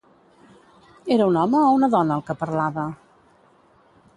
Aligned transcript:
Era 1.15 1.27
un 1.31 1.37
home 1.41 1.61
o 1.61 1.67
una 1.81 1.91
dona, 1.97 2.17
el 2.17 2.25
que 2.31 2.37
parlava? 2.41 2.87